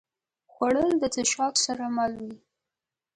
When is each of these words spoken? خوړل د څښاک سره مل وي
خوړل 0.51 0.91
د 0.99 1.03
څښاک 1.13 1.55
سره 1.65 1.83
مل 1.95 2.13
وي 2.23 2.35